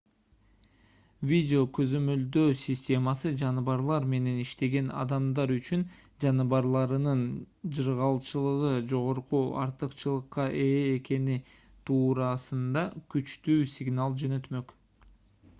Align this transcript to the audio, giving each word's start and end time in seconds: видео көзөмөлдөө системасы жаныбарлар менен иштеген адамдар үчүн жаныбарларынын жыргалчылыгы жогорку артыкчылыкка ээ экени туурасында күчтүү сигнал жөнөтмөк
видео 1.31 1.59
көзөмөлдөө 1.79 2.53
системасы 2.61 3.31
жаныбарлар 3.41 4.07
менен 4.13 4.39
иштеген 4.45 4.87
адамдар 5.01 5.53
үчүн 5.57 5.83
жаныбарларынын 6.25 7.21
жыргалчылыгы 7.81 8.73
жогорку 8.95 9.43
артыкчылыкка 9.67 10.47
ээ 10.65 10.81
экени 10.97 11.39
туурасында 11.93 12.87
күчтүү 13.15 13.59
сигнал 13.79 14.21
жөнөтмөк 14.27 14.79